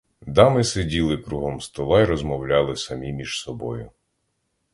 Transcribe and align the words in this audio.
Дами 0.27 0.63
сиділи 0.63 1.17
кругом 1.17 1.61
стола 1.61 2.01
й 2.01 2.05
розмовляли 2.05 2.75
самі 2.75 3.13
між 3.13 3.39
собою. 3.41 3.91